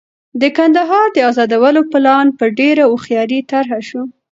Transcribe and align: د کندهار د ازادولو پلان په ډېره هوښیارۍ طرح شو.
د 0.41 0.43
کندهار 0.57 1.07
د 1.13 1.17
ازادولو 1.29 1.81
پلان 1.91 2.27
په 2.39 2.45
ډېره 2.59 2.83
هوښیارۍ 2.91 3.39
طرح 3.51 3.69
شو. 3.87 4.01